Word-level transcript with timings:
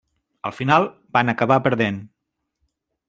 Al 0.49 0.53
final 0.59 0.87
van 1.17 1.31
acabar 1.33 1.59
perdent. 1.69 2.01